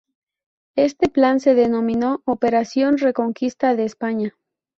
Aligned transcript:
Este 0.77 1.09
plan 1.09 1.39
se 1.39 1.53
denominó 1.53 2.23
""Operación 2.25 2.97
Reconquista 2.97 3.75
de 3.75 3.85
España"". 3.85 4.35